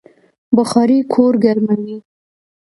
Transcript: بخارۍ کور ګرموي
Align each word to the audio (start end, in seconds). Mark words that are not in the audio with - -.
بخارۍ 0.55 0.97
کور 1.13 1.33
ګرموي 1.43 1.97